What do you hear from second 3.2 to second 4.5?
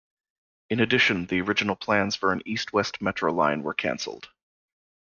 line were cancelled.